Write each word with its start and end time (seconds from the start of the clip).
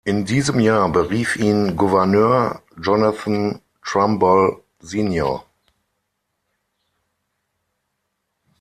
In 0.03 0.25
diesem 0.25 0.59
Jahr 0.59 0.91
berief 0.91 1.35
ihn 1.35 1.75
Gouverneur 1.77 2.63
Jonathan 2.75 3.61
Trumbull 3.83 4.63
sr. 4.79 5.45